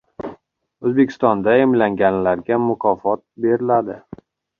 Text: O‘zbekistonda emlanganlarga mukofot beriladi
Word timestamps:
O‘zbekistonda 0.89 1.53
emlanganlarga 1.65 2.59
mukofot 2.69 3.23
beriladi 3.45 3.99